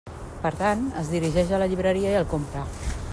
Per 0.45 0.51
tant, 0.61 0.81
es 1.01 1.11
dirigeix 1.15 1.53
a 1.53 1.61
la 1.65 1.69
llibreria 1.73 2.15
i 2.17 2.21
el 2.23 2.29
compra. 2.33 2.65